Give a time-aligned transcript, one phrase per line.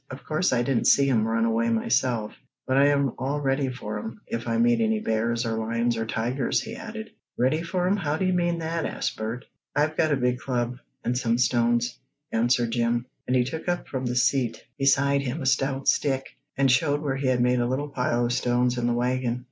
[0.09, 2.33] "Of course I didn't see 'em run away myself,
[2.65, 6.59] but I'm all ready for 'em, if I meet any bears, or lions or tigers,"
[6.59, 7.11] he added.
[7.37, 9.45] "Ready for 'em how do you mean?" asked Bert.
[9.75, 11.99] "I've got a big club, and some stones,"
[12.31, 16.71] answered Jim, and he took up from the seat beside him a stout stick, and
[16.71, 19.39] showed where he had made a little pile of stones in the wagon.